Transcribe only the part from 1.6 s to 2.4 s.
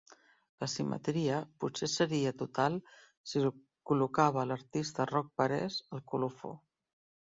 potser seria